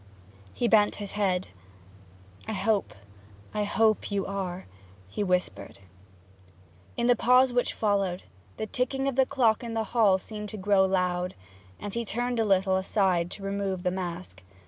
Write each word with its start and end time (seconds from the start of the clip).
He 0.55 0.67
bent 0.67 0.95
his 0.95 1.11
head. 1.11 1.49
'I 2.47 2.53
hope, 2.53 2.95
I 3.53 3.65
hope 3.65 4.09
you 4.09 4.25
are,' 4.25 4.65
he 5.07 5.23
whispered. 5.23 5.77
In 6.97 7.05
the 7.05 7.15
pause 7.15 7.53
which 7.53 7.75
followed, 7.75 8.23
the 8.57 8.65
ticking 8.65 9.07
of 9.07 9.15
the 9.15 9.27
clock 9.27 9.63
in 9.63 9.75
the 9.75 9.83
hall 9.93 10.17
seemed 10.17 10.49
to 10.49 10.57
grow 10.57 10.85
loud; 10.87 11.35
and 11.79 11.93
he 11.93 12.03
turned 12.03 12.39
a 12.39 12.45
little 12.45 12.77
aside 12.77 13.29
to 13.29 13.43
remove 13.43 13.83
the 13.83 13.91
mask. 13.91 14.41